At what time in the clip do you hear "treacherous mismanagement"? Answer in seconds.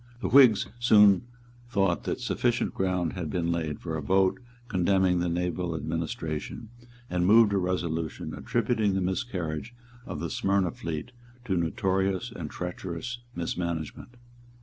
12.49-14.17